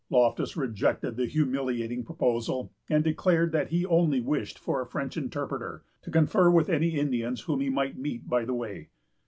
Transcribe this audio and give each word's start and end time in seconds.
Loftus 0.09 0.57
rejected 0.57 1.15
the 1.15 1.27
humiliating 1.27 2.03
proposal, 2.03 2.73
and 2.89 3.03
declared 3.03 3.51
that 3.51 3.67
he 3.67 3.85
only 3.85 4.19
wished 4.19 4.57
for 4.57 4.81
a 4.81 4.87
French 4.87 5.15
interpreter, 5.15 5.83
to 6.01 6.09
confer 6.09 6.49
with 6.49 6.69
any 6.69 6.95
Indians 6.99 7.41
whom 7.41 7.59
he 7.61 7.69
might 7.69 7.99
meet 7.99 8.27
by 8.27 8.43
the 8.43 8.55
way. 8.55 8.89